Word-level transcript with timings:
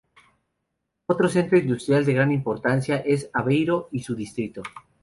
Otro 1.05 1.27
centro 1.29 1.59
industrial 1.59 2.03
de 2.03 2.13
gran 2.15 2.31
importancia 2.31 2.95
es 3.05 3.29
Aveiro 3.33 3.87
y 3.91 3.99
su 3.99 4.15
distrito. 4.15 4.63